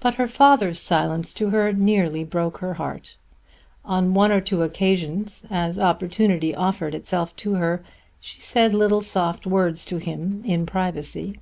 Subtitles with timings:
[0.00, 3.16] But her father's silence to her nearly broke her heart.
[3.86, 7.82] On one or two occasions, as opportunity offered itself to her,
[8.20, 11.38] she said little soft words to him in privacy.